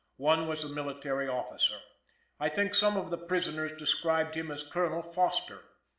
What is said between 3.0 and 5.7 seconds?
the prisoners described him as Colonel Foster.